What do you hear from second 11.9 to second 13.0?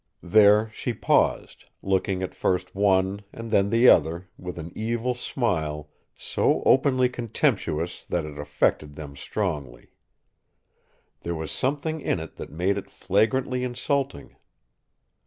in it that made it